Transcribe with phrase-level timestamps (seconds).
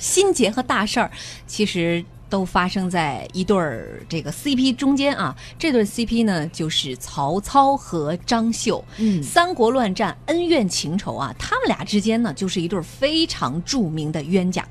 [0.00, 1.08] 心结和大事儿，
[1.46, 5.32] 其实都发生在一对儿这个 CP 中间啊。
[5.56, 8.84] 这对 CP 呢，就是曹操和张绣。
[8.98, 14.66] 嗯三国乱战，恩怨情仇啊，他们俩之间呢，就是一对儿非常著名的冤家。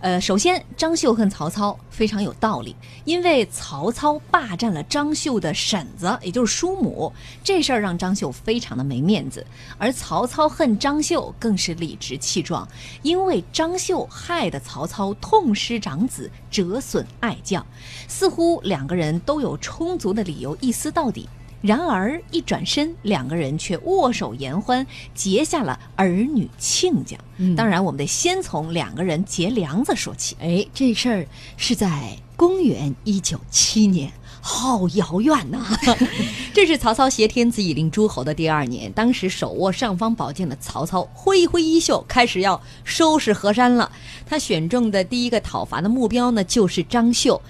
[0.00, 7.12] 呃，首先张绣恨曹操非常有道理，因为曹操霸占了张绣的婶子，也就是叔母，
[7.42, 9.44] 这事儿让张绣非常的没面子。
[9.76, 12.66] 而曹操恨张绣更是理直气壮，
[13.02, 17.66] 因为张绣害得曹操痛失长子，折损爱将，
[18.06, 21.28] 似乎两个人都有充足的理由一撕到底。
[21.60, 27.16] 然而一转身，两个人却握手言欢，结下了儿女亲家。
[27.36, 30.36] 嗯当然，我们得先从两个人结梁子说起。
[30.40, 31.26] 哎，这事儿
[31.56, 35.66] 是在公元一九七年，好遥远呐、
[36.54, 43.90] 这是曹操挟天子以令诸侯的第二年，当时手握尚方宝剑的曹操挥一挥衣袖，开始要收拾河山了。
[44.26, 47.40] 他选中的第一个讨伐的目标呢，就是张绣。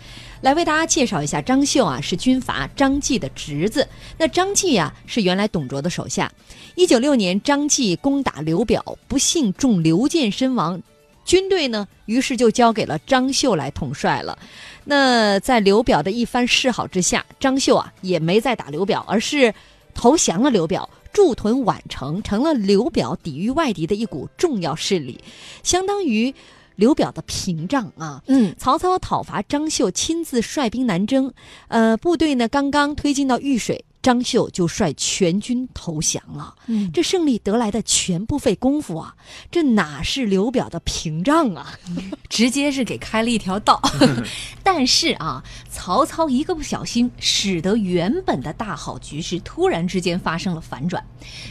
[0.41, 3.86] 来为大家介绍一下，张绣啊是军阀张继的侄子。
[4.17, 6.30] 那张继啊是原来董卓的手下。
[6.77, 10.80] 一九六年，张继攻打刘表，不幸中刘箭身亡。
[11.25, 14.39] 军队呢，于是就交给了张绣来统帅了。
[14.84, 19.52] 那在刘表的一番示好之下，张绣啊也没再打刘表，而是
[19.92, 25.20] 投降了刘表，驻屯宛城，成了刘表抵御外敌的一股重要势力，
[25.62, 26.34] 相当于
[26.79, 28.23] 刘表的屏障啊。
[28.29, 31.33] 嗯，曹操讨伐张绣，亲自率兵南征。
[31.67, 36.55] 呃，部队呢刚刚推进到玉水，张绣就率全军投降了。
[36.67, 39.14] 嗯这胜利得来的全不费功夫啊！
[39.51, 41.78] 这哪是刘表的屏障啊？
[42.31, 43.79] 直接是给开了一条道。
[44.64, 51.05] 但是啊，曹操一个不小心，使得原本的大好局势突然之间发生了反转。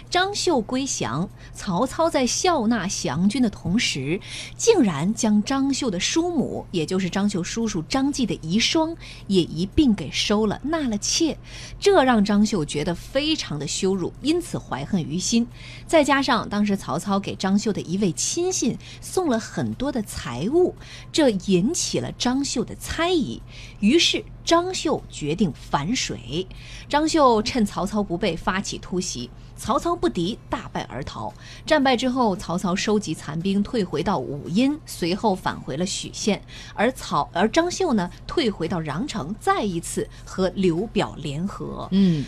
[0.10, 4.20] 张绣归降，曹操在笑纳降军的同时，
[4.56, 8.96] 竟然将张绣的叔母，也就是张绣叔叔张继的遗孀，
[9.28, 11.38] 也一并给收了，纳了妾。
[11.80, 15.46] 这让张就觉得非常的羞辱，因此怀恨于心。
[15.86, 20.74] 再加上当时曹操给张绣的一位亲信送了很多的财物，
[21.12, 23.42] 这引起了张绣的猜疑。
[23.82, 26.48] 于是张绣决定反水。
[26.88, 31.34] 张绣趁曹操不备发起突袭，曹操不敌，大败而逃。
[31.66, 36.42] 战败之后，曹操收集残兵，退回到武阴，随后返回了许县。
[36.74, 41.90] 而曹而张绣呢，退回到穰城，再一次和刘表联合。
[41.92, 42.24] 嗯，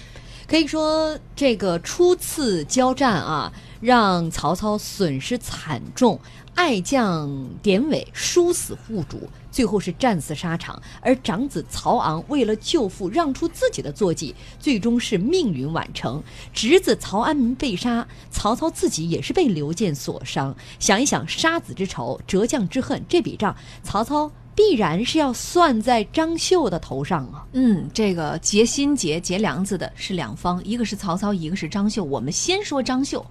[0.45, 6.19] 可以说这个初次交战啊，让曹操损失惨重，
[6.53, 10.81] 爱将典韦殊死护主，最后是战死沙场。
[11.01, 16.21] 而长子曹昂为了救父，让出自己的坐骑，最终是命运晚成。
[16.53, 20.55] 侄子曹安民被杀，曹操自己也是被刘建所伤。
[20.77, 27.45] 想一想，杀子之仇，折将之恨，这笔账，曹操必然是要算在张绣的头上啊。
[27.53, 32.03] 嗯，这个结心结、结梁子的是两方，一个是曹操，一个是张绣。
[32.03, 33.25] 我们先说张绣，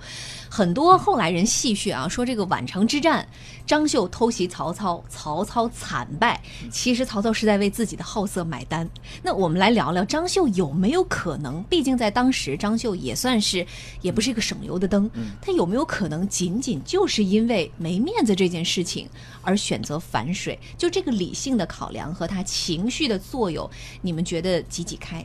[0.48, 3.26] 很多后来人戏谑啊，说这个宛城之战，
[3.66, 6.40] 张绣偷袭曹操，曹操惨败。
[6.70, 8.88] 其实曹操是在为自己的好色买单。
[9.22, 11.62] 那我们来聊聊张绣有没有可能？
[11.64, 13.66] 毕竟在当时，张绣也算是
[14.00, 15.10] 也不是一个省油的灯，
[15.42, 19.06] 他有没有可能仅仅就是因为没面子这件事情
[19.42, 20.58] 而选择反水？
[20.76, 23.68] 就这个理性的考量和他情绪的作用，
[24.00, 25.24] 你们觉得几几开？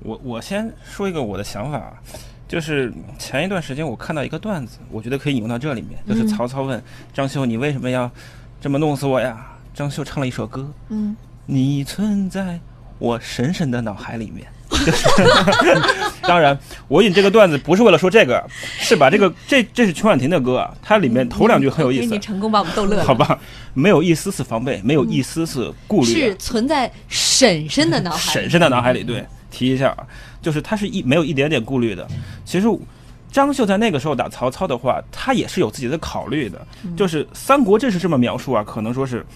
[0.00, 1.92] 我我先说一个我的想法啊，
[2.46, 8.10] 就是前一段时间我看到一个段子，我觉得可以引用到这里面，就是曹操问张绣：“你为什么要
[8.60, 12.58] 这么弄死我呀？”张绣唱了一首歌，嗯，你存在
[12.98, 14.46] 我深深的脑海里面。
[14.70, 15.08] 就是，
[16.30, 18.40] 当然，我引这个段子不是为了说这个，
[18.78, 23.04] 是把这个这这是曲婉婷的歌啊，它里面头两句很有意思你，成功把我们逗乐了。
[23.04, 23.36] 好吧？
[23.74, 28.30] 没有一丝丝防备，没有一丝丝顾虑啊，是存在婶婶的脑海里。
[28.42, 30.06] 婶婶的脑海里，对，提一下啊，
[30.40, 32.06] 就是他是一没有一点点顾虑的。
[32.44, 32.68] 其实
[33.32, 36.64] 张绣在那个时候打曹操的话，他也是有自己的考虑的。
[36.96, 39.26] 就是《三国志》是这么描述啊，可能说是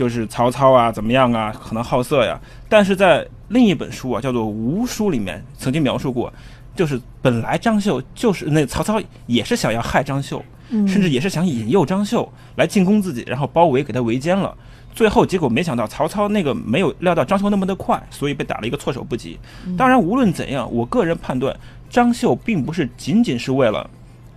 [0.00, 2.40] 就是曹操啊怎么样啊，可能好色呀。
[2.70, 6.32] 但是在另一本书啊，叫做《吴书》里面曾经描述过，
[6.74, 12.26] 就是本来张绣就是那曹操也是想要害张绣，嗯甚至也是想引诱张绣
[12.56, 14.56] 来进攻自己，然后包围给他围歼了。
[14.94, 19.38] 最后结果没想到曹操那个没有料到张绣那么的快，所以被打了一个措手不及。
[19.76, 21.54] 当然，无论怎样，我个人判断
[21.90, 23.90] 张绣并不是仅仅是为了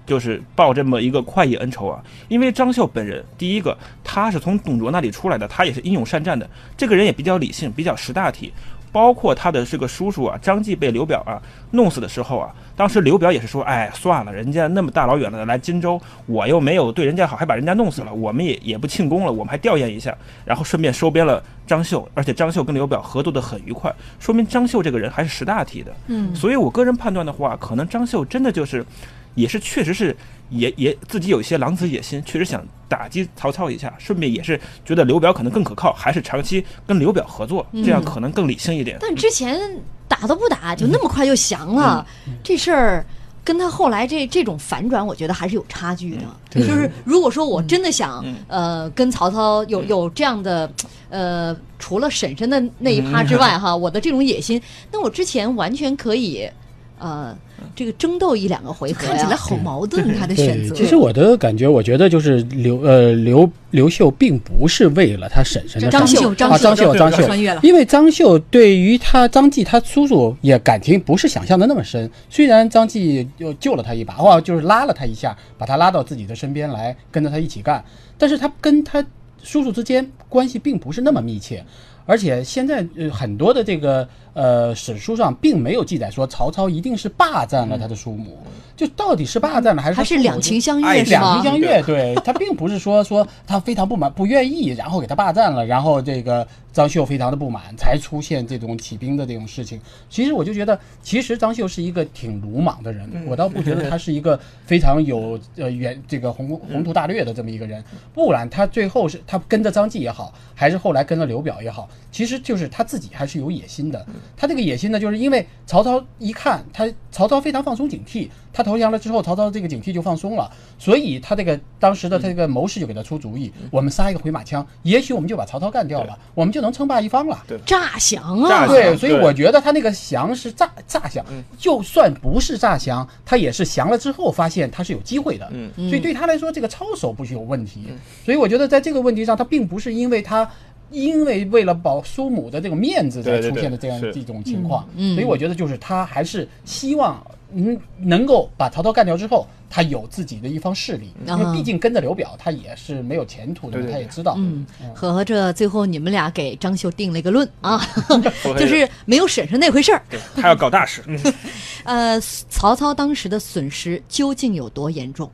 [0.06, 8.52] 就是报这么一个快意恩仇啊，因为张绣本人，第一个他是从董卓那里出来的，他也是英勇善战的，这个人也比较理性，比较识大体。
[8.92, 11.42] 包括他的这个叔叔啊，张继被刘表啊
[11.72, 20.16] 弄死的时候啊，当时刘表也是说，哎，算了，人家那么大老远的来荆州，我又没有对人家好，还把人家弄死了，我们也也不庆功了，我们还吊唁一下，
[20.46, 25.92] 然后顺便收编了张绣，而且张绣跟刘表合作的很愉快，说明张绣这个人还是识大体的。
[26.06, 28.86] 嗯，所以我个人判断的话，可能张绣真的就是，
[29.36, 30.16] 也是确实是
[30.50, 38.98] 也也自己有一些狼子野心，确实想打击曹操一下，顺便也是觉得刘表可能更可靠，还是长期跟刘表合作，这样可能更理性一点。
[39.00, 39.60] 但之前
[40.08, 42.06] 打都不打，就那么快就降了，
[42.44, 43.06] 这事儿。
[43.46, 46.22] 跟他后来这这种反转，我觉得还是有差距的。
[46.50, 46.66] 对。
[46.66, 48.38] 就是如果说我真的想、嗯。
[48.48, 50.72] 呃跟曹操有有这样的
[51.10, 54.62] 呃，除了婶婶的那一趴之外哈，我的这种野心，
[54.94, 56.50] 那我之前完全可以
[56.98, 57.38] 呃
[57.76, 59.10] 这个争斗一两个回合呀。
[59.12, 60.76] 看起来好矛盾，他的选，择。
[60.76, 72.10] 其实我的感觉，我觉得就是刘呃刘刘秀并不是为了他婶婶的张秀张秀张秀穿越了，因为张秀对于他张继他叔叔也感情不是想象的那么深。
[72.30, 77.84] 虽然张继又救了他一把，或者就是拉了他一下，把他拉到自己的身边来跟着他一起干，
[78.18, 79.04] 但是他跟他
[79.42, 81.64] 叔叔之间关系并不是那么密切。
[82.06, 88.38] 而且现在呃很多的这个呃史书上并没有记载说曹操一定是霸占了他的叔母，
[88.76, 91.42] 就到底是霸占了还是他是两情相爱悦是吗？
[91.42, 91.52] 两情？
[91.52, 92.16] 相悦，对。
[92.24, 99.80] 他并不是说说他非常不满、不愿意，然后给他霸占了，然后这个张绣非常的不满，才出现这种起兵的这种事情。
[100.10, 107.84] 其实我就觉得，其实张绣是一个挺鲁莽的人，我倒不觉得他是一个非常有呃远这个宏宏图大略的这么一个人。
[108.12, 114.04] 不然他最后是他跟着张继也好，还是后来跟着刘表也好，其实就是他自己还是有野心的。
[114.36, 127.44] 他这个野心呢，就是因为曹操一看他曹操非常放松警惕，他投降了之后，曹操这个警惕就放松了，所以他这个当时的他这个谋士就给他出主意，我们杀一个回马枪，也许我们就把曹操干掉了，我们就能称霸一方了。
[127.66, 128.66] 诈降啊！
[128.66, 131.24] 对，所以我觉得他那个降是诈诈降，
[131.58, 137.90] 就算不是诈降，他也是降了之后发现他是有机会的，嗯所以对他来说这个操守不是有问题，
[138.26, 140.50] 所以我觉得在这个问题上，他并不是因为他。
[140.94, 151.52] 因为为了保苏母的这个面子才出现的这样一种情况，嗯所以我觉得就是他还是希望嗯能够把曹操干掉之后，他有自己的一方势力，因为啊。
[151.54, 153.92] 毕竟跟着刘表，他也是没有前途的，对对对。
[153.94, 157.82] 他也知道，嗯，合着最后你们俩给张绣定了一个论啊，
[158.58, 160.02] 就是没有婶婶那回事儿。
[160.10, 161.02] 对他要搞大事。
[161.08, 161.20] 嗯。
[161.86, 162.20] 呃，
[162.50, 165.30] 曹操当时的损失究竟有多严重？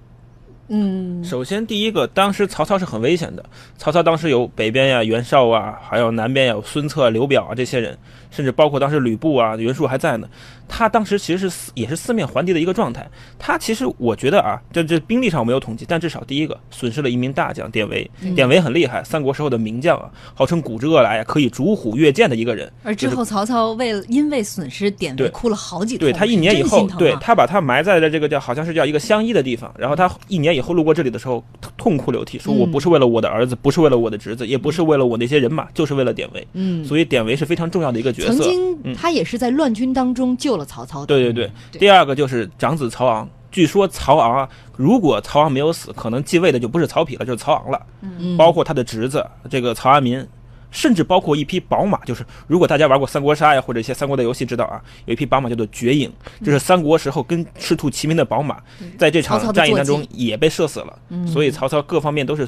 [0.69, 3.43] 嗯，首先，第一个，当时曹操是很危险的。
[3.77, 7.97] 曹操当时有北边呀袁绍啊，还有南边有孙策、刘表啊这些人，
[8.29, 10.27] 甚至包括当时吕布啊、袁术还在呢。
[10.71, 13.09] 他当时其实是四也是四面环敌的一个状态。
[13.39, 18.07] 他其实我觉得啊，这这兵力上我没有统计，但至少第一个损失了一名大将典韦。
[18.35, 22.71] 典韦很厉害，三国时候的名将啊，号称古之恶来啊，可以逐虎越涧的一个人。
[22.83, 31.43] 而之后曹操为了因为损失典韦哭了好几通，对他一年以后对他把他埋在了这个叫好像是叫一个相依的地方，然后他一年以后路过这里的时候，
[31.77, 36.47] 痛哭流涕，说我不是为了我的儿子，不是为了我的侄子，也不是为了我那些人马，就是为了典韦。
[36.53, 38.33] 嗯，所以典韦是非常重要的一个角色。
[38.33, 41.05] 曾经嗯他也是在乱军当中救了曹操的。
[41.05, 43.27] 对对对，对第二个就是长子曹昂。
[43.51, 47.81] 据说曹昂啊，如果曹昂没有死，可能继位的就不是曹丕了，就是曹昂了。
[48.01, 50.23] 嗯，包括他的侄子这个曹安民，
[50.71, 56.11] 甚至包括一匹宝马，就是如果大家玩过三国杀呀，或者一些三国的游戏，知道啊，有一匹宝马叫做绝影，
[56.43, 58.57] 就是三国时候跟赤兔齐名的宝马，
[58.97, 62.47] 在这场战役当中也被射死了，所以曹操各方面都是，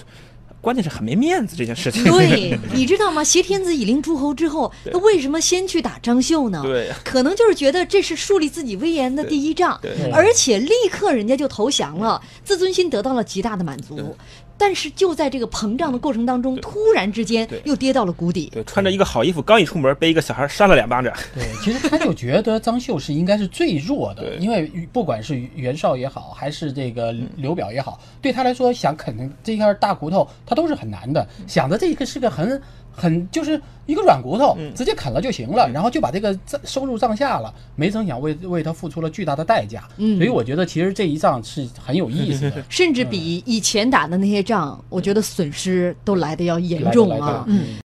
[0.62, 2.04] 关键是很没面子这件事情。
[2.04, 3.24] 对， 你知道吗？
[3.24, 6.62] 挟天子以令诸侯之后，那为什么先去打张绣呢？
[6.64, 14.16] 对可能就是觉得这是树立自己威严的第一仗，对而且立刻人家就投降了，自尊心得到了极大的满足。
[14.58, 18.48] 但是就在这个膨胀的过程当中，突然之间又跌到了谷底。
[18.54, 21.12] 对，穿着一个好衣服，刚一出门被一个小孩扇了两巴掌。
[21.34, 31.26] 对，其实他就觉得张绣是应该是最弱的，因为不管是袁绍也好，还是这个刘表也好，对他来说想啃这块大骨头，他都是很难的。
[31.48, 37.54] 想着这个是个很很就是一个软骨头，直接啃了就行了，然后就把这个账收入帐下了。
[37.78, 42.62] 没曾想为为他付出了巨大的代价，嗯所以我觉得其实这一仗是很有意思的。
[42.68, 47.46] 甚至比以前打的那些仗，我觉得损失都来的要严重啊。
[47.48, 47.78] 嗯